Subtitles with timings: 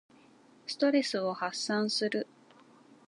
[0.65, 2.25] ストレスを発散する。